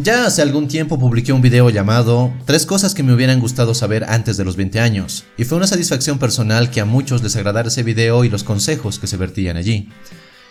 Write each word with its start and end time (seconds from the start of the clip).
Ya 0.00 0.26
hace 0.26 0.42
algún 0.42 0.68
tiempo 0.68 0.96
publiqué 0.96 1.32
un 1.32 1.42
video 1.42 1.70
llamado 1.70 2.32
Tres 2.44 2.66
cosas 2.66 2.94
que 2.94 3.02
me 3.02 3.12
hubieran 3.12 3.40
gustado 3.40 3.74
saber 3.74 4.04
antes 4.04 4.36
de 4.36 4.44
los 4.44 4.54
20 4.54 4.78
años, 4.78 5.24
y 5.36 5.42
fue 5.42 5.58
una 5.58 5.66
satisfacción 5.66 6.20
personal 6.20 6.70
que 6.70 6.80
a 6.80 6.84
muchos 6.84 7.20
les 7.20 7.34
agradara 7.34 7.66
ese 7.66 7.82
video 7.82 8.22
y 8.22 8.28
los 8.28 8.44
consejos 8.44 9.00
que 9.00 9.08
se 9.08 9.16
vertían 9.16 9.56
allí. 9.56 9.88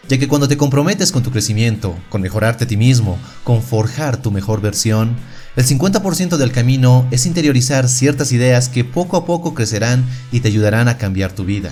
Ya 0.09 0.17
que 0.17 0.27
cuando 0.27 0.49
te 0.49 0.57
comprometes 0.57 1.13
con 1.13 1.23
tu 1.23 1.31
crecimiento, 1.31 1.97
con 2.09 2.21
mejorarte 2.21 2.65
a 2.65 2.67
ti 2.67 2.75
mismo, 2.75 3.17
con 3.45 3.63
forjar 3.63 4.21
tu 4.21 4.31
mejor 4.31 4.59
versión, 4.59 5.15
el 5.55 5.65
50% 5.65 6.35
del 6.35 6.51
camino 6.51 7.07
es 7.11 7.25
interiorizar 7.25 7.87
ciertas 7.87 8.33
ideas 8.33 8.67
que 8.67 8.83
poco 8.83 9.15
a 9.15 9.25
poco 9.25 9.53
crecerán 9.53 10.03
y 10.29 10.41
te 10.41 10.49
ayudarán 10.49 10.89
a 10.89 10.97
cambiar 10.97 11.31
tu 11.31 11.45
vida. 11.45 11.71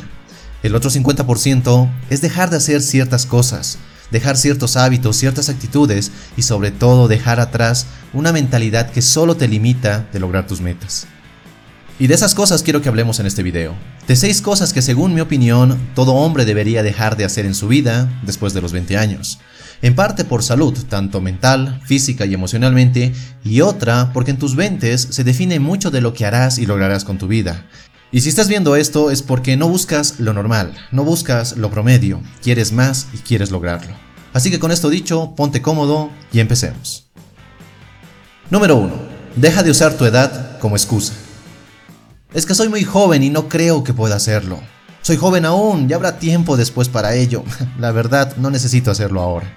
El 0.63 0.75
otro 0.75 0.89
50% 0.89 1.91
es 2.09 2.21
dejar 2.21 2.49
de 2.51 2.55
hacer 2.55 2.81
ciertas 2.81 3.25
cosas, 3.25 3.79
dejar 4.15 4.37
ciertos 4.37 4.77
hábitos, 4.77 5.17
ciertas 5.17 5.49
actitudes 5.49 6.09
y 6.37 6.43
sobre 6.43 6.71
todo 6.71 7.09
dejar 7.09 7.41
atrás 7.41 7.85
una 8.13 8.31
mentalidad 8.31 8.89
que 8.89 9.01
solo 9.01 9.35
te 9.35 9.49
limita 9.49 10.07
de 10.13 10.21
lograr 10.21 10.47
tus 10.47 10.61
metas. 10.61 11.05
Y 11.99 12.07
de 12.07 12.15
esas 12.15 12.33
cosas 12.33 12.63
quiero 12.63 12.81
que 12.81 12.87
hablemos 12.87 13.19
en 13.19 13.25
este 13.25 13.43
video. 13.43 13.75
De 14.07 14.15
seis 14.15 14.41
cosas 14.41 14.71
que 14.71 14.81
según 14.81 15.13
mi 15.13 15.19
opinión 15.19 15.77
todo 15.95 16.13
hombre 16.13 16.45
debería 16.45 16.81
dejar 16.81 17.17
de 17.17 17.25
hacer 17.25 17.45
en 17.45 17.55
su 17.55 17.67
vida 17.67 18.09
después 18.25 18.53
de 18.53 18.61
los 18.61 18.71
20 18.71 18.97
años. 18.97 19.39
En 19.81 19.95
parte 19.95 20.23
por 20.23 20.43
salud, 20.43 20.77
tanto 20.87 21.19
mental, 21.19 21.81
física 21.83 22.25
y 22.25 22.33
emocionalmente, 22.33 23.13
y 23.43 23.59
otra 23.59 24.13
porque 24.13 24.31
en 24.31 24.39
tus 24.39 24.55
20 24.55 24.97
se 24.97 25.23
define 25.25 25.59
mucho 25.59 25.91
de 25.91 25.99
lo 25.99 26.13
que 26.13 26.25
harás 26.25 26.57
y 26.57 26.65
lograrás 26.65 27.03
con 27.03 27.17
tu 27.17 27.27
vida. 27.27 27.65
Y 28.13 28.21
si 28.21 28.29
estás 28.29 28.47
viendo 28.47 28.77
esto 28.77 29.11
es 29.11 29.21
porque 29.21 29.57
no 29.57 29.67
buscas 29.67 30.21
lo 30.21 30.31
normal, 30.31 30.73
no 30.93 31.03
buscas 31.03 31.57
lo 31.57 31.69
promedio, 31.69 32.21
quieres 32.41 32.71
más 32.71 33.07
y 33.13 33.17
quieres 33.17 33.51
lograrlo. 33.51 34.05
Así 34.35 34.51
que 34.51 34.59
con 34.59 34.71
esto 34.71 34.91
dicho, 34.91 35.33
ponte 35.35 35.63
cómodo 35.63 36.11
y 36.31 36.41
empecemos. 36.41 37.07
Número 38.51 38.75
1. 38.75 38.93
Deja 39.37 39.63
de 39.63 39.71
usar 39.71 39.97
tu 39.97 40.05
edad 40.05 40.59
como 40.59 40.75
excusa. 40.75 41.13
Es 42.33 42.45
que 42.45 42.53
soy 42.53 42.69
muy 42.69 42.83
joven 42.83 43.23
y 43.23 43.31
no 43.31 43.49
creo 43.49 43.83
que 43.83 43.95
pueda 43.95 44.17
hacerlo. 44.17 44.59
Soy 45.01 45.17
joven 45.17 45.45
aún, 45.45 45.89
ya 45.89 45.95
habrá 45.95 46.19
tiempo 46.19 46.57
después 46.57 46.87
para 46.87 47.15
ello. 47.15 47.43
La 47.79 47.91
verdad, 47.91 48.35
no 48.37 48.51
necesito 48.51 48.91
hacerlo 48.91 49.21
ahora. 49.21 49.51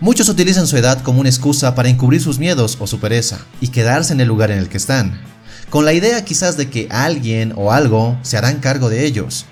Muchos 0.00 0.28
utilizan 0.28 0.66
su 0.66 0.76
edad 0.76 1.02
como 1.02 1.20
una 1.20 1.28
excusa 1.28 1.76
para 1.76 1.88
encubrir 1.88 2.20
sus 2.20 2.40
miedos 2.40 2.78
o 2.80 2.88
su 2.88 2.98
pereza 2.98 3.38
y 3.60 3.68
quedarse 3.68 4.12
en 4.14 4.20
el 4.20 4.28
lugar 4.28 4.50
en 4.50 4.58
el 4.58 4.68
que 4.68 4.78
están 4.78 5.20
con 5.70 5.84
la 5.84 5.92
idea 5.92 6.24
quizás 6.24 6.56
de 6.56 6.68
que 6.68 6.88
alguien 6.90 7.54
o 7.56 7.72
algo 7.72 8.18
se 8.22 8.36
harán 8.36 8.58
cargo 8.58 8.90
de 8.90 9.06
ellos. 9.06 9.46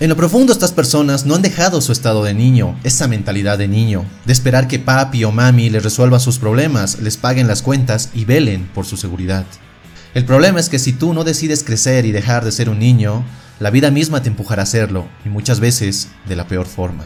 En 0.00 0.08
lo 0.08 0.16
profundo 0.16 0.52
estas 0.52 0.72
personas 0.72 1.26
no 1.26 1.34
han 1.34 1.42
dejado 1.42 1.80
su 1.80 1.92
estado 1.92 2.24
de 2.24 2.34
niño, 2.34 2.76
esa 2.82 3.06
mentalidad 3.06 3.58
de 3.58 3.68
niño, 3.68 4.04
de 4.24 4.32
esperar 4.32 4.66
que 4.66 4.80
papi 4.80 5.22
o 5.24 5.30
mami 5.30 5.70
les 5.70 5.84
resuelva 5.84 6.18
sus 6.18 6.38
problemas, 6.38 6.98
les 7.00 7.16
paguen 7.16 7.46
las 7.46 7.62
cuentas 7.62 8.08
y 8.12 8.24
velen 8.24 8.68
por 8.74 8.84
su 8.84 8.96
seguridad. 8.96 9.44
El 10.14 10.24
problema 10.24 10.58
es 10.58 10.68
que 10.68 10.78
si 10.78 10.92
tú 10.92 11.14
no 11.14 11.24
decides 11.24 11.62
crecer 11.62 12.04
y 12.04 12.10
dejar 12.12 12.44
de 12.44 12.52
ser 12.52 12.68
un 12.68 12.80
niño, 12.80 13.24
la 13.60 13.70
vida 13.70 13.90
misma 13.90 14.22
te 14.22 14.28
empujará 14.28 14.62
a 14.62 14.64
hacerlo, 14.64 15.06
y 15.24 15.28
muchas 15.28 15.60
veces 15.60 16.08
de 16.26 16.36
la 16.36 16.48
peor 16.48 16.66
forma. 16.66 17.04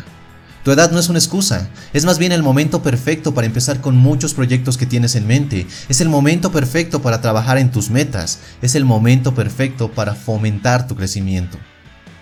Tu 0.64 0.72
edad 0.72 0.90
no 0.90 0.98
es 0.98 1.08
una 1.08 1.18
excusa, 1.18 1.68
es 1.92 2.04
más 2.04 2.18
bien 2.18 2.32
el 2.32 2.42
momento 2.42 2.82
perfecto 2.82 3.34
para 3.34 3.46
empezar 3.46 3.80
con 3.80 3.94
muchos 3.94 4.32
proyectos 4.32 4.78
que 4.78 4.86
tienes 4.86 5.14
en 5.16 5.26
mente, 5.26 5.66
es 5.88 6.00
el 6.00 6.08
momento 6.08 6.50
perfecto 6.50 7.02
para 7.02 7.20
trabajar 7.20 7.58
en 7.58 7.70
tus 7.70 7.90
metas, 7.90 8.38
es 8.62 8.74
el 8.74 8.84
momento 8.84 9.34
perfecto 9.34 9.92
para 9.92 10.14
fomentar 10.14 10.88
tu 10.88 10.96
crecimiento. 10.96 11.58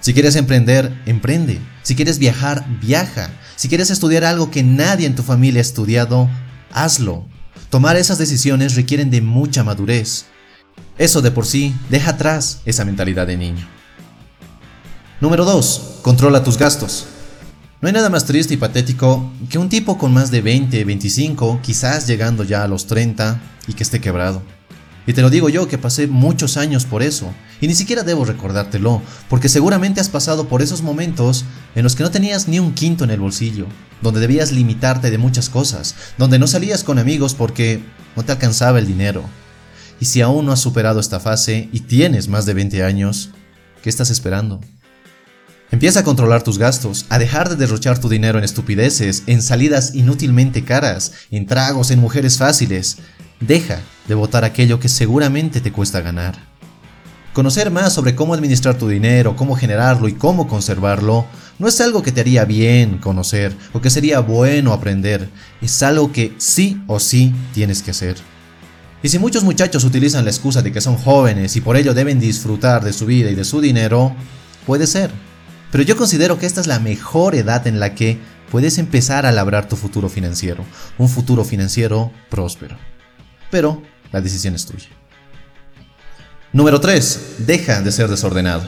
Si 0.04 0.12
quieres 0.12 0.36
emprender, 0.36 1.00
emprende. 1.06 1.62
Si 1.82 1.96
quieres 1.96 2.18
viajar, 2.18 2.66
viaja. 2.82 3.30
Si 3.56 3.70
quieres 3.70 3.88
estudiar 3.88 4.24
algo 4.24 4.50
que 4.50 4.62
nadie 4.62 5.06
en 5.06 5.14
tu 5.14 5.22
familia 5.22 5.60
ha 5.60 5.62
estudiado, 5.62 6.28
hazlo. 6.74 7.24
Tomar 7.70 7.96
esas 7.96 8.18
decisiones 8.18 8.74
requieren 8.74 9.10
de 9.10 9.22
mucha 9.22 9.64
madurez. 9.64 10.26
Eso 10.98 11.22
de 11.22 11.30
por 11.30 11.46
sí 11.46 11.74
deja 11.88 12.10
atrás 12.10 12.60
esa 12.66 12.84
mentalidad 12.84 13.26
de 13.26 13.38
niño. 13.38 13.66
Número 15.22 15.46
2. 15.46 16.00
Controla 16.02 16.44
tus 16.44 16.58
gastos. 16.58 17.06
No 17.80 17.88
hay 17.88 17.94
nada 17.94 18.10
más 18.10 18.26
triste 18.26 18.52
y 18.52 18.58
patético 18.58 19.32
que 19.48 19.56
un 19.56 19.70
tipo 19.70 19.96
con 19.96 20.12
más 20.12 20.30
de 20.30 20.42
20, 20.42 20.84
25, 20.84 21.60
quizás 21.62 22.06
llegando 22.06 22.44
ya 22.44 22.62
a 22.62 22.68
los 22.68 22.86
30 22.86 23.40
y 23.68 23.72
que 23.72 23.82
esté 23.82 24.02
quebrado. 24.02 24.42
Y 25.06 25.12
te 25.12 25.22
lo 25.22 25.30
digo 25.30 25.48
yo 25.48 25.68
que 25.68 25.78
pasé 25.78 26.06
muchos 26.06 26.56
años 26.56 26.86
por 26.86 27.02
eso, 27.02 27.30
y 27.60 27.66
ni 27.66 27.74
siquiera 27.74 28.02
debo 28.02 28.24
recordártelo, 28.24 29.02
porque 29.28 29.48
seguramente 29.48 30.00
has 30.00 30.08
pasado 30.08 30.48
por 30.48 30.62
esos 30.62 30.82
momentos 30.82 31.44
en 31.74 31.82
los 31.82 31.94
que 31.94 32.02
no 32.02 32.10
tenías 32.10 32.48
ni 32.48 32.58
un 32.58 32.72
quinto 32.72 33.04
en 33.04 33.10
el 33.10 33.20
bolsillo, 33.20 33.66
donde 34.00 34.20
debías 34.20 34.52
limitarte 34.52 35.10
de 35.10 35.18
muchas 35.18 35.50
cosas, 35.50 35.94
donde 36.16 36.38
no 36.38 36.46
salías 36.46 36.84
con 36.84 36.98
amigos 36.98 37.34
porque 37.34 37.82
no 38.16 38.24
te 38.24 38.32
alcanzaba 38.32 38.78
el 38.78 38.86
dinero. 38.86 39.24
Y 40.00 40.06
si 40.06 40.20
aún 40.22 40.46
no 40.46 40.52
has 40.52 40.60
superado 40.60 41.00
esta 41.00 41.20
fase 41.20 41.68
y 41.72 41.80
tienes 41.80 42.28
más 42.28 42.46
de 42.46 42.54
20 42.54 42.82
años, 42.82 43.30
¿qué 43.82 43.90
estás 43.90 44.10
esperando? 44.10 44.60
Empieza 45.70 46.00
a 46.00 46.04
controlar 46.04 46.42
tus 46.42 46.58
gastos, 46.58 47.06
a 47.08 47.18
dejar 47.18 47.48
de 47.48 47.56
derrochar 47.56 47.98
tu 47.98 48.08
dinero 48.08 48.38
en 48.38 48.44
estupideces, 48.44 49.24
en 49.26 49.42
salidas 49.42 49.94
inútilmente 49.94 50.64
caras, 50.64 51.12
en 51.30 51.46
tragos, 51.46 51.90
en 51.90 51.98
mujeres 51.98 52.38
fáciles. 52.38 52.98
Deja 53.40 53.80
de 54.08 54.14
votar 54.14 54.44
aquello 54.44 54.80
que 54.80 54.88
seguramente 54.88 55.60
te 55.60 55.72
cuesta 55.72 56.00
ganar. 56.00 56.34
Conocer 57.32 57.70
más 57.70 57.92
sobre 57.92 58.14
cómo 58.14 58.32
administrar 58.32 58.78
tu 58.78 58.88
dinero, 58.88 59.34
cómo 59.34 59.56
generarlo 59.56 60.08
y 60.08 60.14
cómo 60.14 60.46
conservarlo 60.46 61.26
no 61.58 61.68
es 61.68 61.80
algo 61.80 62.02
que 62.02 62.12
te 62.12 62.20
haría 62.20 62.44
bien 62.44 62.98
conocer 62.98 63.54
o 63.72 63.80
que 63.80 63.90
sería 63.90 64.20
bueno 64.20 64.72
aprender, 64.72 65.28
es 65.60 65.82
algo 65.82 66.12
que 66.12 66.34
sí 66.38 66.82
o 66.86 66.98
sí 67.00 67.34
tienes 67.52 67.82
que 67.82 67.90
hacer. 67.92 68.16
Y 69.02 69.08
si 69.08 69.18
muchos 69.18 69.44
muchachos 69.44 69.84
utilizan 69.84 70.24
la 70.24 70.30
excusa 70.30 70.62
de 70.62 70.72
que 70.72 70.80
son 70.80 70.96
jóvenes 70.96 71.56
y 71.56 71.60
por 71.60 71.76
ello 71.76 71.92
deben 71.92 72.18
disfrutar 72.18 72.82
de 72.82 72.92
su 72.92 73.06
vida 73.06 73.30
y 73.30 73.34
de 73.34 73.44
su 73.44 73.60
dinero, 73.60 74.14
puede 74.66 74.86
ser. 74.86 75.10
Pero 75.70 75.84
yo 75.84 75.96
considero 75.96 76.38
que 76.38 76.46
esta 76.46 76.60
es 76.60 76.66
la 76.66 76.78
mejor 76.78 77.34
edad 77.34 77.66
en 77.66 77.80
la 77.80 77.94
que 77.94 78.18
puedes 78.50 78.78
empezar 78.78 79.26
a 79.26 79.32
labrar 79.32 79.68
tu 79.68 79.76
futuro 79.76 80.08
financiero, 80.08 80.64
un 80.98 81.08
futuro 81.08 81.44
financiero 81.44 82.12
próspero. 82.30 82.76
Pero 83.50 83.82
la 84.12 84.20
decisión 84.20 84.54
es 84.54 84.66
tuya. 84.66 84.88
Número 86.52 86.80
3. 86.80 87.20
Deja 87.38 87.80
de 87.82 87.90
ser 87.90 88.08
desordenado. 88.08 88.62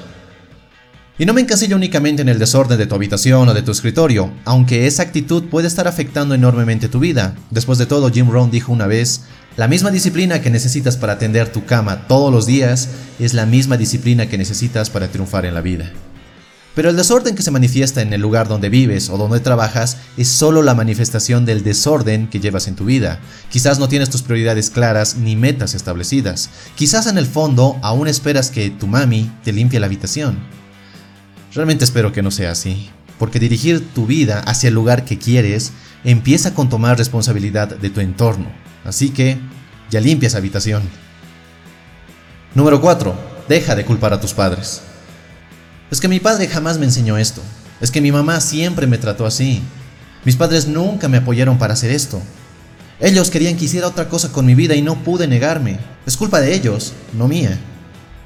Y 1.19 1.25
no 1.25 1.33
me 1.33 1.41
encasillo 1.41 1.77
únicamente 1.77 2.21
en 2.21 2.29
el 2.29 2.39
desorden 2.39 2.77
de 2.77 2.87
tu 2.87 2.95
habitación 2.95 3.49
o 3.49 3.55
de 3.55 3.63
tu 3.63 3.71
escritorio, 3.71 4.31
aunque 4.45 4.87
esa 4.87 5.03
actitud 5.03 5.45
puede 5.45 5.67
estar 5.67 5.89
afectando 5.89 6.35
enormemente 6.35 6.89
tu 6.89 6.99
vida. 6.99 7.35
Después 7.51 7.79
de 7.79 7.87
todo, 7.87 8.11
Jim 8.11 8.29
Rohn 8.31 8.51
dijo 8.51 8.71
una 8.71 8.87
vez, 8.87 9.23
la 9.57 9.67
misma 9.67 9.91
disciplina 9.91 10.43
que 10.43 10.51
necesitas 10.51 10.99
para 10.99 11.15
atender 11.15 11.51
tu 11.51 11.65
cama 11.65 12.07
todos 12.07 12.31
los 12.31 12.45
días 12.45 12.91
es 13.19 13.33
la 13.33 13.47
misma 13.47 13.79
disciplina 13.79 14.29
que 14.29 14.37
necesitas 14.37 14.91
para 14.91 15.09
triunfar 15.09 15.47
en 15.47 15.55
la 15.55 15.63
vida. 15.63 15.91
Pero 16.77 16.91
el 16.91 16.97
desorden 16.97 17.35
que 17.35 17.43
se 17.43 17.51
manifiesta 17.51 18.03
en 18.03 18.13
el 18.13 18.21
lugar 18.21 18.49
donde 18.49 18.69
vives 18.69 19.09
o 19.09 19.17
donde 19.17 19.41
trabajas 19.41 19.97
es 20.19 20.29
solo 20.29 20.63
la 20.63 20.75
manifestación 20.75 21.47
del 21.47 21.65
desorden 21.65 22.29
que 22.29 22.39
llevas 22.39 22.69
en 22.69 22.77
tu 22.77 22.85
vida. 22.85 23.19
Quizás 23.51 23.79
no 23.79 23.89
tienes 23.89 24.11
tus 24.11 24.21
prioridades 24.21 24.69
claras 24.69 25.17
ni 25.17 25.37
metas 25.37 25.75
establecidas. 25.75 26.51
Quizás 26.75 27.07
en 27.07 27.17
el 27.17 27.25
fondo 27.25 27.79
aún 27.81 28.09
esperas 28.09 28.51
que 28.51 28.69
tu 28.69 28.87
mami 28.87 29.33
te 29.43 29.55
limpie 29.55 29.81
la 29.81 29.87
habitación. 29.87 30.37
Realmente 31.55 31.87
espero 31.87 32.13
que 32.13 32.21
no 32.21 32.31
sea 32.31 32.51
así, 32.51 32.91
porque 33.19 33.41
dirigir 33.41 33.83
tu 33.95 34.05
vida 34.05 34.41
hacia 34.41 34.69
el 34.69 34.75
lugar 34.75 35.07
que 35.07 35.19
quieres 35.19 35.73
empieza 36.05 36.53
con 36.53 36.69
tomar 36.69 36.99
responsabilidad 36.99 37.69
de 37.69 37.89
tu 37.89 38.01
entorno. 38.01 38.53
Así 38.85 39.09
que, 39.09 39.39
ya 39.91 40.01
limpias 40.01 40.35
habitación. 40.35 40.83
Número 42.55 42.83
4. 42.83 43.15
Deja 43.49 43.75
de 43.75 43.87
culpar 43.87 44.13
a 44.13 44.21
tus 44.21 44.35
padres. 44.35 44.83
Es 45.91 46.01
que 46.01 46.09
mi 46.09 46.21
padre 46.21 46.49
jamás 46.49 46.79
me 46.79 46.87
enseñó 46.87 47.17
esto. 47.17 47.43
Es 47.81 47.91
que 47.91 48.01
mi 48.01 48.11
mamá 48.11 48.41
siempre 48.41 48.87
me 48.87 48.99
trató 48.99 49.27
así. 49.27 49.63
Mis 50.25 50.37
padres 50.37 50.67
nunca 50.67 51.09
me 51.09 51.19
apoyaron 51.19 51.59
para 51.59 51.75
hacer 51.75 51.91
esto. 51.91 52.21
Ellos 52.99 53.31
querían 53.31 53.57
que 53.57 53.67
hiciera 53.67 53.87
otra 53.87 54.09
cosa 54.09 54.33
con 54.33 54.47
mi 54.47 54.55
vida 54.55 54.75
y 54.75 54.83
no 54.83 55.05
pude 55.05 55.29
negarme. 55.29 55.79
Es 56.07 56.17
culpa 56.17 56.41
de 56.41 56.55
ellos, 56.55 56.95
no 57.13 57.29
mía. 57.29 57.59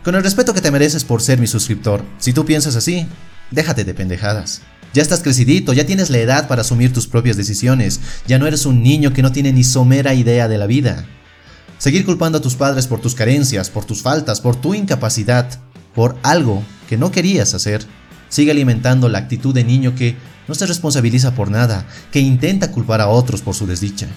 Con 0.04 0.14
el 0.14 0.22
respeto 0.22 0.54
que 0.54 0.62
te 0.62 0.70
mereces 0.70 1.04
por 1.04 1.20
ser 1.20 1.38
mi 1.38 1.46
suscriptor, 1.46 2.02
si 2.18 2.32
tú 2.32 2.46
piensas 2.46 2.76
así, 2.76 3.06
déjate 3.50 3.84
de 3.84 3.92
pendejadas. 3.92 4.62
Ya 4.94 5.02
estás 5.02 5.22
crecidito, 5.22 5.72
ya 5.72 5.84
tienes 5.84 6.08
la 6.08 6.18
edad 6.18 6.48
para 6.48 6.62
asumir 6.62 6.92
tus 6.92 7.06
propias 7.06 7.36
decisiones, 7.36 8.00
ya 8.26 8.38
no 8.38 8.46
eres 8.46 8.64
un 8.64 8.82
niño 8.82 9.12
que 9.12 9.22
no 9.22 9.30
tiene 9.30 9.52
ni 9.52 9.62
somera 9.62 10.14
idea 10.14 10.48
de 10.48 10.58
la 10.58 10.66
vida. 10.66 11.04
Seguir 11.78 12.04
culpando 12.04 12.38
a 12.38 12.40
tus 12.40 12.54
padres 12.54 12.86
por 12.86 13.00
tus 13.00 13.14
carencias, 13.14 13.70
por 13.70 13.84
tus 13.84 14.02
faltas, 14.02 14.40
por 14.40 14.56
tu 14.56 14.74
incapacidad, 14.74 15.60
por 15.94 16.16
algo 16.22 16.62
que 16.88 16.96
no 16.96 17.10
querías 17.10 17.54
hacer, 17.54 17.84
sigue 18.28 18.50
alimentando 18.50 19.08
la 19.08 19.18
actitud 19.18 19.54
de 19.54 19.64
niño 19.64 19.94
que 19.94 20.16
no 20.48 20.54
se 20.54 20.66
responsabiliza 20.66 21.34
por 21.34 21.50
nada, 21.50 21.86
que 22.10 22.20
intenta 22.20 22.72
culpar 22.72 23.00
a 23.00 23.08
otros 23.08 23.42
por 23.42 23.54
su 23.54 23.66
desdicha. 23.66 24.08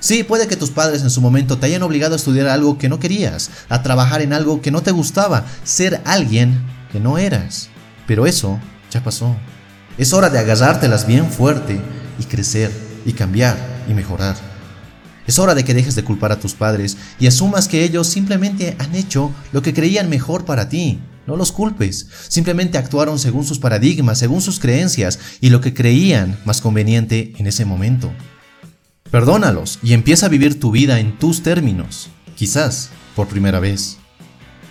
Sí, 0.00 0.22
puede 0.22 0.46
que 0.46 0.56
tus 0.56 0.70
padres 0.70 1.02
en 1.02 1.10
su 1.10 1.20
momento 1.20 1.58
te 1.58 1.66
hayan 1.66 1.82
obligado 1.82 2.14
a 2.14 2.16
estudiar 2.16 2.46
algo 2.46 2.78
que 2.78 2.88
no 2.88 3.00
querías, 3.00 3.50
a 3.68 3.82
trabajar 3.82 4.22
en 4.22 4.32
algo 4.32 4.60
que 4.60 4.70
no 4.70 4.82
te 4.82 4.92
gustaba, 4.92 5.44
ser 5.64 6.00
alguien 6.04 6.62
que 6.92 7.00
no 7.00 7.18
eras. 7.18 7.68
Pero 8.06 8.26
eso 8.26 8.60
ya 8.92 9.02
pasó. 9.02 9.36
Es 9.98 10.12
hora 10.12 10.30
de 10.30 10.38
agarrártelas 10.38 11.06
bien 11.06 11.28
fuerte 11.28 11.80
y 12.20 12.24
crecer 12.24 12.70
y 13.04 13.12
cambiar 13.12 13.56
y 13.88 13.94
mejorar. 13.94 14.36
Es 15.28 15.38
hora 15.38 15.54
de 15.54 15.62
que 15.62 15.74
dejes 15.74 15.94
de 15.94 16.04
culpar 16.04 16.32
a 16.32 16.40
tus 16.40 16.54
padres 16.54 16.96
y 17.20 17.26
asumas 17.26 17.68
que 17.68 17.84
ellos 17.84 18.06
simplemente 18.06 18.74
han 18.78 18.94
hecho 18.94 19.30
lo 19.52 19.60
que 19.60 19.74
creían 19.74 20.08
mejor 20.08 20.46
para 20.46 20.70
ti. 20.70 21.00
No 21.26 21.36
los 21.36 21.52
culpes, 21.52 22.08
simplemente 22.28 22.78
actuaron 22.78 23.18
según 23.18 23.44
sus 23.44 23.58
paradigmas, 23.58 24.18
según 24.18 24.40
sus 24.40 24.58
creencias 24.58 25.18
y 25.42 25.50
lo 25.50 25.60
que 25.60 25.74
creían 25.74 26.38
más 26.46 26.62
conveniente 26.62 27.34
en 27.36 27.46
ese 27.46 27.66
momento. 27.66 28.10
Perdónalos 29.10 29.78
y 29.82 29.92
empieza 29.92 30.26
a 30.26 30.30
vivir 30.30 30.58
tu 30.58 30.70
vida 30.70 30.98
en 30.98 31.18
tus 31.18 31.42
términos, 31.42 32.08
quizás 32.34 32.88
por 33.14 33.28
primera 33.28 33.60
vez. 33.60 33.98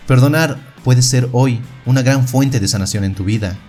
Perdonar 0.07 0.59
puede 0.83 1.03
ser 1.03 1.29
hoy 1.33 1.61
una 1.85 2.01
gran 2.01 2.27
fuente 2.27 2.59
de 2.59 2.67
sanación 2.67 3.03
en 3.03 3.13
tu 3.13 3.23
vida. 3.23 3.59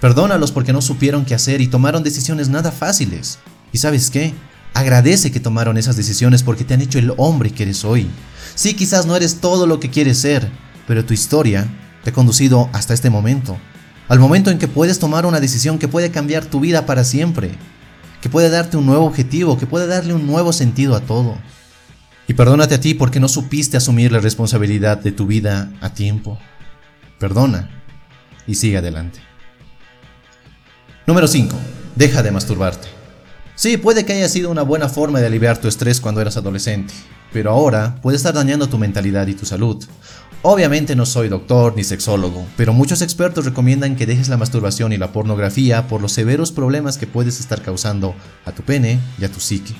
Perdónalos 0.00 0.52
porque 0.52 0.72
no 0.72 0.80
supieron 0.80 1.26
qué 1.26 1.34
hacer 1.34 1.60
y 1.60 1.66
tomaron 1.66 2.02
decisiones 2.02 2.48
nada 2.48 2.72
fáciles. 2.72 3.38
¿Y 3.72 3.78
sabes 3.78 4.08
qué? 4.08 4.32
Agradece 4.74 5.32
que 5.32 5.40
tomaron 5.40 5.78
esas 5.78 5.96
decisiones 5.96 6.42
porque 6.42 6.64
te 6.64 6.74
han 6.74 6.80
hecho 6.80 6.98
el 6.98 7.12
hombre 7.16 7.50
que 7.50 7.64
eres 7.64 7.84
hoy. 7.84 8.08
Sí, 8.54 8.74
quizás 8.74 9.06
no 9.06 9.16
eres 9.16 9.36
todo 9.40 9.66
lo 9.66 9.80
que 9.80 9.90
quieres 9.90 10.18
ser, 10.18 10.48
pero 10.86 11.04
tu 11.04 11.12
historia 11.12 11.68
te 12.04 12.10
ha 12.10 12.12
conducido 12.12 12.70
hasta 12.72 12.94
este 12.94 13.10
momento. 13.10 13.56
Al 14.08 14.18
momento 14.18 14.50
en 14.50 14.58
que 14.58 14.68
puedes 14.68 14.98
tomar 14.98 15.26
una 15.26 15.40
decisión 15.40 15.78
que 15.78 15.88
puede 15.88 16.10
cambiar 16.10 16.44
tu 16.44 16.60
vida 16.60 16.86
para 16.86 17.04
siempre. 17.04 17.52
Que 18.20 18.28
puede 18.28 18.50
darte 18.50 18.76
un 18.76 18.86
nuevo 18.86 19.06
objetivo, 19.06 19.56
que 19.56 19.66
puede 19.66 19.86
darle 19.86 20.14
un 20.14 20.26
nuevo 20.26 20.52
sentido 20.52 20.94
a 20.94 21.00
todo. 21.00 21.38
Y 22.28 22.34
perdónate 22.34 22.74
a 22.74 22.80
ti 22.80 22.94
porque 22.94 23.20
no 23.20 23.28
supiste 23.28 23.76
asumir 23.76 24.12
la 24.12 24.20
responsabilidad 24.20 24.98
de 24.98 25.12
tu 25.12 25.26
vida 25.26 25.72
a 25.80 25.94
tiempo. 25.94 26.38
Perdona 27.18 27.70
y 28.46 28.54
sigue 28.54 28.78
adelante. 28.78 29.20
Número 31.06 31.26
5. 31.26 31.56
Deja 31.96 32.22
de 32.22 32.30
masturbarte. 32.30 32.99
Sí, 33.60 33.76
puede 33.76 34.06
que 34.06 34.14
haya 34.14 34.30
sido 34.30 34.50
una 34.50 34.62
buena 34.62 34.88
forma 34.88 35.20
de 35.20 35.26
aliviar 35.26 35.58
tu 35.58 35.68
estrés 35.68 36.00
cuando 36.00 36.22
eras 36.22 36.38
adolescente, 36.38 36.94
pero 37.30 37.50
ahora 37.50 37.96
puede 38.00 38.16
estar 38.16 38.32
dañando 38.32 38.70
tu 38.70 38.78
mentalidad 38.78 39.26
y 39.26 39.34
tu 39.34 39.44
salud. 39.44 39.84
Obviamente 40.40 40.96
no 40.96 41.04
soy 41.04 41.28
doctor 41.28 41.74
ni 41.76 41.84
sexólogo, 41.84 42.46
pero 42.56 42.72
muchos 42.72 43.02
expertos 43.02 43.44
recomiendan 43.44 43.96
que 43.96 44.06
dejes 44.06 44.30
la 44.30 44.38
masturbación 44.38 44.94
y 44.94 44.96
la 44.96 45.12
pornografía 45.12 45.88
por 45.88 46.00
los 46.00 46.12
severos 46.12 46.52
problemas 46.52 46.96
que 46.96 47.06
puedes 47.06 47.38
estar 47.38 47.60
causando 47.60 48.14
a 48.46 48.52
tu 48.52 48.62
pene 48.62 48.98
y 49.18 49.26
a 49.26 49.30
tu 49.30 49.40
psique. 49.40 49.74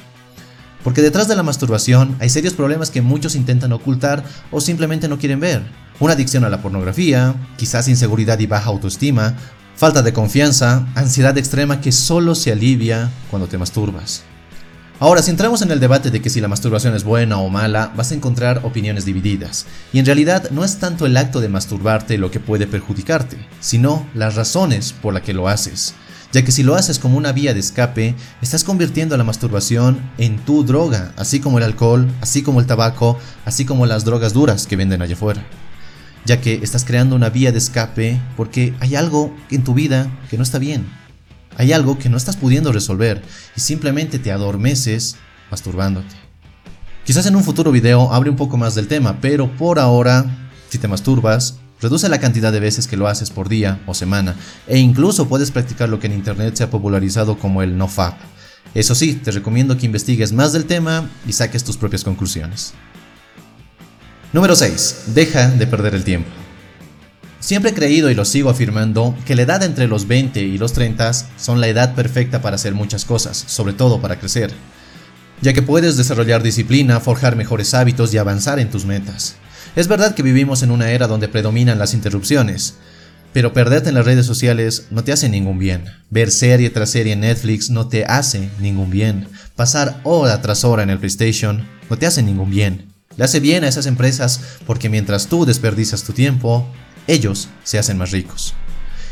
Porque 0.84 1.00
detrás 1.00 1.26
de 1.26 1.36
la 1.36 1.42
masturbación 1.42 2.16
hay 2.20 2.28
serios 2.28 2.52
problemas 2.52 2.90
que 2.90 3.00
muchos 3.00 3.34
intentan 3.34 3.72
ocultar 3.72 4.24
o 4.50 4.60
simplemente 4.60 5.08
no 5.08 5.18
quieren 5.18 5.40
ver. 5.40 5.62
Una 6.00 6.12
adicción 6.12 6.44
a 6.44 6.50
la 6.50 6.60
pornografía, 6.60 7.34
quizás 7.56 7.88
inseguridad 7.88 8.38
y 8.40 8.46
baja 8.46 8.68
autoestima, 8.68 9.36
falta 9.80 10.02
de 10.02 10.12
confianza, 10.12 10.86
ansiedad 10.94 11.38
extrema 11.38 11.80
que 11.80 11.90
solo 11.90 12.34
se 12.34 12.52
alivia 12.52 13.10
cuando 13.30 13.48
te 13.48 13.56
masturbas. 13.56 14.24
Ahora, 14.98 15.22
si 15.22 15.30
entramos 15.30 15.62
en 15.62 15.70
el 15.70 15.80
debate 15.80 16.10
de 16.10 16.20
que 16.20 16.28
si 16.28 16.38
la 16.42 16.48
masturbación 16.48 16.94
es 16.94 17.02
buena 17.02 17.38
o 17.38 17.48
mala, 17.48 17.90
vas 17.96 18.12
a 18.12 18.14
encontrar 18.14 18.60
opiniones 18.64 19.06
divididas. 19.06 19.64
Y 19.94 19.98
en 19.98 20.04
realidad 20.04 20.50
no 20.50 20.66
es 20.66 20.76
tanto 20.80 21.06
el 21.06 21.16
acto 21.16 21.40
de 21.40 21.48
masturbarte 21.48 22.18
lo 22.18 22.30
que 22.30 22.40
puede 22.40 22.66
perjudicarte, 22.66 23.38
sino 23.60 24.06
las 24.12 24.34
razones 24.34 24.92
por 24.92 25.14
las 25.14 25.22
que 25.22 25.32
lo 25.32 25.48
haces. 25.48 25.94
Ya 26.30 26.44
que 26.44 26.52
si 26.52 26.62
lo 26.62 26.74
haces 26.74 26.98
como 26.98 27.16
una 27.16 27.32
vía 27.32 27.54
de 27.54 27.60
escape, 27.60 28.14
estás 28.42 28.64
convirtiendo 28.64 29.16
la 29.16 29.24
masturbación 29.24 29.98
en 30.18 30.40
tu 30.40 30.62
droga, 30.62 31.14
así 31.16 31.40
como 31.40 31.56
el 31.56 31.64
alcohol, 31.64 32.06
así 32.20 32.42
como 32.42 32.60
el 32.60 32.66
tabaco, 32.66 33.18
así 33.46 33.64
como 33.64 33.86
las 33.86 34.04
drogas 34.04 34.34
duras 34.34 34.66
que 34.66 34.76
venden 34.76 35.00
allá 35.00 35.14
afuera. 35.14 35.42
Ya 36.24 36.40
que 36.40 36.60
estás 36.62 36.84
creando 36.84 37.16
una 37.16 37.30
vía 37.30 37.52
de 37.52 37.58
escape 37.58 38.20
porque 38.36 38.74
hay 38.80 38.94
algo 38.94 39.34
en 39.50 39.64
tu 39.64 39.74
vida 39.74 40.10
que 40.28 40.36
no 40.36 40.42
está 40.42 40.58
bien, 40.58 40.86
hay 41.56 41.72
algo 41.72 41.98
que 41.98 42.08
no 42.08 42.16
estás 42.16 42.36
pudiendo 42.36 42.72
resolver 42.72 43.22
y 43.56 43.60
simplemente 43.60 44.18
te 44.18 44.32
adormeces 44.32 45.16
masturbándote. 45.50 46.14
Quizás 47.04 47.26
en 47.26 47.36
un 47.36 47.44
futuro 47.44 47.72
video 47.72 48.12
hable 48.12 48.30
un 48.30 48.36
poco 48.36 48.56
más 48.56 48.74
del 48.74 48.86
tema, 48.86 49.18
pero 49.20 49.50
por 49.56 49.78
ahora, 49.78 50.50
si 50.68 50.78
te 50.78 50.88
masturbas, 50.88 51.56
reduce 51.80 52.08
la 52.08 52.20
cantidad 52.20 52.52
de 52.52 52.60
veces 52.60 52.86
que 52.86 52.96
lo 52.96 53.08
haces 53.08 53.30
por 53.30 53.48
día 53.48 53.80
o 53.86 53.94
semana, 53.94 54.36
e 54.66 54.78
incluso 54.78 55.28
puedes 55.28 55.50
practicar 55.50 55.88
lo 55.88 55.98
que 55.98 56.06
en 56.06 56.12
internet 56.12 56.54
se 56.56 56.64
ha 56.64 56.70
popularizado 56.70 57.38
como 57.38 57.62
el 57.62 57.76
NoFap. 57.76 58.14
Eso 58.74 58.94
sí, 58.94 59.14
te 59.14 59.32
recomiendo 59.32 59.76
que 59.76 59.86
investigues 59.86 60.32
más 60.32 60.52
del 60.52 60.66
tema 60.66 61.08
y 61.26 61.32
saques 61.32 61.64
tus 61.64 61.76
propias 61.76 62.04
conclusiones. 62.04 62.74
Número 64.32 64.54
6. 64.54 65.06
Deja 65.08 65.48
de 65.48 65.66
perder 65.66 65.96
el 65.96 66.04
tiempo. 66.04 66.30
Siempre 67.40 67.72
he 67.72 67.74
creído 67.74 68.10
y 68.10 68.14
lo 68.14 68.24
sigo 68.24 68.48
afirmando 68.48 69.16
que 69.26 69.34
la 69.34 69.42
edad 69.42 69.64
entre 69.64 69.88
los 69.88 70.06
20 70.06 70.40
y 70.40 70.56
los 70.56 70.72
30 70.72 71.12
son 71.36 71.60
la 71.60 71.66
edad 71.66 71.96
perfecta 71.96 72.40
para 72.40 72.54
hacer 72.54 72.72
muchas 72.72 73.04
cosas, 73.04 73.42
sobre 73.48 73.72
todo 73.72 74.00
para 74.00 74.20
crecer, 74.20 74.52
ya 75.40 75.52
que 75.52 75.62
puedes 75.62 75.96
desarrollar 75.96 76.44
disciplina, 76.44 77.00
forjar 77.00 77.34
mejores 77.34 77.74
hábitos 77.74 78.14
y 78.14 78.18
avanzar 78.18 78.60
en 78.60 78.70
tus 78.70 78.84
metas. 78.84 79.34
Es 79.74 79.88
verdad 79.88 80.14
que 80.14 80.22
vivimos 80.22 80.62
en 80.62 80.70
una 80.70 80.92
era 80.92 81.08
donde 81.08 81.26
predominan 81.26 81.80
las 81.80 81.92
interrupciones, 81.92 82.74
pero 83.32 83.52
perderte 83.52 83.88
en 83.88 83.96
las 83.96 84.04
redes 84.04 84.26
sociales 84.26 84.86
no 84.90 85.02
te 85.02 85.10
hace 85.10 85.28
ningún 85.28 85.58
bien. 85.58 85.86
Ver 86.08 86.30
serie 86.30 86.70
tras 86.70 86.90
serie 86.90 87.14
en 87.14 87.20
Netflix 87.20 87.68
no 87.70 87.88
te 87.88 88.04
hace 88.04 88.48
ningún 88.60 88.90
bien. 88.90 89.26
Pasar 89.56 90.00
hora 90.04 90.40
tras 90.40 90.62
hora 90.62 90.84
en 90.84 90.90
el 90.90 90.98
PlayStation 90.98 91.66
no 91.88 91.98
te 91.98 92.06
hace 92.06 92.22
ningún 92.22 92.50
bien. 92.50 92.89
Le 93.20 93.24
hace 93.24 93.38
bien 93.38 93.64
a 93.64 93.68
esas 93.68 93.84
empresas 93.84 94.40
porque 94.64 94.88
mientras 94.88 95.26
tú 95.26 95.44
desperdicias 95.44 96.04
tu 96.04 96.14
tiempo, 96.14 96.66
ellos 97.06 97.50
se 97.64 97.78
hacen 97.78 97.98
más 97.98 98.12
ricos. 98.12 98.54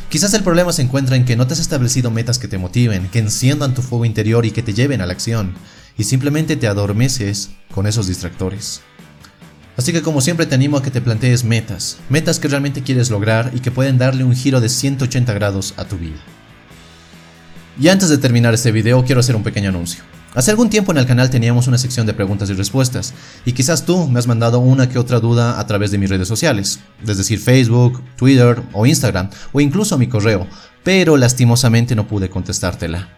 Quizás 0.09 0.33
el 0.33 0.43
problema 0.43 0.73
se 0.73 0.81
encuentra 0.81 1.15
en 1.15 1.27
que 1.27 1.37
no 1.37 1.47
te 1.47 1.53
has 1.53 1.61
establecido 1.61 2.11
metas 2.11 2.39
que 2.39 2.49
te 2.49 2.57
motiven, 2.57 3.11
que 3.11 3.19
enciendan 3.19 3.75
tu 3.75 3.83
fuego 3.83 4.07
interior 4.07 4.47
y 4.47 4.51
que 4.51 4.63
te 4.63 4.73
lleven 4.73 5.03
a 5.03 5.07
la 5.07 5.13
acción, 5.13 5.53
y 5.99 6.05
simplemente 6.05 6.57
te 6.57 6.69
adormeces 6.69 7.51
con 7.71 7.87
esos 7.87 8.07
distractores. 8.07 8.81
Así 9.77 9.93
que 9.93 10.01
como 10.01 10.23
siempre 10.23 10.47
te 10.47 10.55
animo 10.55 10.79
a 10.79 10.83
que 10.83 10.91
te 10.91 11.03
plantees 11.03 11.45
metas, 11.45 11.99
metas 12.09 12.39
que 12.39 12.49
realmente 12.49 12.83
quieres 12.83 13.11
lograr 13.11 13.51
y 13.55 13.61
que 13.61 13.73
pueden 13.73 13.99
darle 13.99 14.25
un 14.25 14.35
giro 14.35 14.63
de 14.63 14.71
180 14.71 15.35
grados 15.35 15.75
a 15.77 15.85
tu 15.85 15.99
vida. 15.99 16.17
Y 17.79 17.89
antes 17.89 18.09
de 18.09 18.17
terminar 18.17 18.55
este 18.55 18.73
video 18.73 19.05
quiero 19.05 19.21
hacer 19.21 19.37
un 19.37 19.43
pequeño 19.43 19.69
anuncio. 19.69 20.03
Hace 20.39 20.53
algún 20.53 20.71
tiempo 20.71 20.93
en 20.93 20.99
el 20.99 21.07
canal 21.07 21.31
teníamos 21.31 21.67
una 21.67 21.79
sección 21.79 22.07
de 22.07 22.15
preguntas 22.15 22.49
y 22.49 22.53
respuestas, 22.53 23.13
y 23.45 23.51
quizás 23.55 23.85
tú 23.85 24.07
me 24.07 24.21
has 24.21 24.29
mandado 24.29 24.61
una 24.61 24.89
que 24.89 25.01
otra 25.01 25.19
duda 25.19 25.59
a 25.59 25.67
través 25.67 25.91
de 25.91 25.99
mis 25.99 26.09
redes 26.09 26.29
sociales, 26.29 26.79
es 27.05 27.19
decir, 27.19 27.41
Facebook, 27.41 28.01
Twitter 28.15 28.63
o 28.73 28.87
Instagram, 28.87 29.31
o 29.51 29.61
incluso 29.61 29.99
mi 29.99 30.07
correo, 30.07 30.47
pero 30.85 31.17
lastimosamente 31.17 31.97
no 31.97 32.07
pude 32.07 32.31
contestártela. 32.31 33.09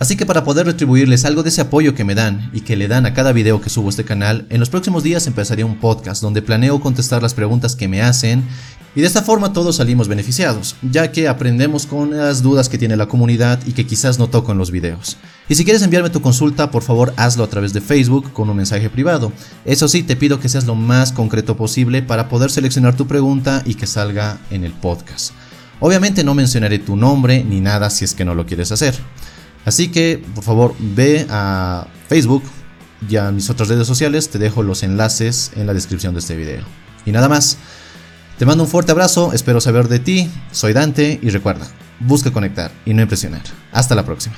Así 0.00 0.16
que 0.16 0.26
para 0.26 0.42
poder 0.42 0.66
retribuirles 0.66 1.24
algo 1.24 1.44
de 1.44 1.50
ese 1.50 1.60
apoyo 1.60 1.94
que 1.94 2.02
me 2.02 2.16
dan 2.16 2.50
y 2.52 2.62
que 2.62 2.74
le 2.74 2.88
dan 2.88 3.06
a 3.06 3.14
cada 3.14 3.30
video 3.30 3.60
que 3.60 3.70
subo 3.70 3.86
a 3.86 3.90
este 3.90 4.04
canal, 4.04 4.48
en 4.50 4.58
los 4.58 4.70
próximos 4.70 5.04
días 5.04 5.28
empezaré 5.28 5.62
un 5.62 5.78
podcast 5.78 6.20
donde 6.20 6.42
planeo 6.42 6.80
contestar 6.80 7.22
las 7.22 7.34
preguntas 7.34 7.76
que 7.76 7.86
me 7.86 8.02
hacen 8.02 8.42
y 8.96 9.00
de 9.00 9.06
esta 9.06 9.22
forma 9.22 9.52
todos 9.52 9.76
salimos 9.76 10.06
beneficiados, 10.06 10.76
ya 10.82 11.10
que 11.10 11.26
aprendemos 11.26 11.86
con 11.86 12.16
las 12.16 12.42
dudas 12.42 12.68
que 12.68 12.78
tiene 12.78 12.96
la 12.96 13.08
comunidad 13.08 13.60
y 13.66 13.72
que 13.72 13.86
quizás 13.86 14.18
no 14.18 14.28
toco 14.28 14.52
en 14.52 14.58
los 14.58 14.70
videos. 14.70 15.16
Y 15.48 15.56
si 15.56 15.64
quieres 15.64 15.82
enviarme 15.82 16.10
tu 16.10 16.22
consulta, 16.22 16.70
por 16.70 16.82
favor 16.82 17.12
hazlo 17.16 17.42
a 17.44 17.48
través 17.48 17.72
de 17.72 17.80
Facebook 17.80 18.32
con 18.32 18.48
un 18.48 18.56
mensaje 18.56 18.88
privado. 18.88 19.32
Eso 19.64 19.88
sí, 19.88 20.02
te 20.02 20.16
pido 20.16 20.38
que 20.38 20.48
seas 20.48 20.66
lo 20.66 20.74
más 20.74 21.12
concreto 21.12 21.56
posible 21.56 22.02
para 22.02 22.28
poder 22.28 22.50
seleccionar 22.50 22.96
tu 22.96 23.06
pregunta 23.06 23.62
y 23.64 23.74
que 23.74 23.86
salga 23.86 24.38
en 24.50 24.64
el 24.64 24.72
podcast. 24.72 25.32
Obviamente 25.80 26.22
no 26.22 26.34
mencionaré 26.34 26.78
tu 26.78 26.96
nombre 26.96 27.42
ni 27.42 27.60
nada 27.60 27.90
si 27.90 28.04
es 28.04 28.14
que 28.14 28.24
no 28.24 28.34
lo 28.34 28.46
quieres 28.46 28.70
hacer. 28.70 28.94
Así 29.64 29.88
que, 29.88 30.22
por 30.34 30.44
favor, 30.44 30.74
ve 30.78 31.26
a 31.30 31.88
Facebook 32.08 32.44
y 33.08 33.16
a 33.16 33.30
mis 33.32 33.50
otras 33.50 33.68
redes 33.68 33.86
sociales, 33.86 34.30
te 34.30 34.38
dejo 34.38 34.62
los 34.62 34.82
enlaces 34.82 35.50
en 35.56 35.66
la 35.66 35.74
descripción 35.74 36.14
de 36.14 36.20
este 36.20 36.36
video. 36.36 36.64
Y 37.04 37.12
nada 37.12 37.28
más. 37.28 37.58
Te 38.38 38.46
mando 38.46 38.64
un 38.64 38.70
fuerte 38.70 38.90
abrazo, 38.90 39.32
espero 39.32 39.60
saber 39.60 39.86
de 39.86 40.00
ti, 40.00 40.28
soy 40.50 40.72
Dante 40.72 41.20
y 41.22 41.30
recuerda, 41.30 41.68
busca 42.00 42.32
conectar 42.32 42.72
y 42.84 42.92
no 42.92 43.02
impresionar. 43.02 43.42
Hasta 43.70 43.94
la 43.94 44.04
próxima. 44.04 44.34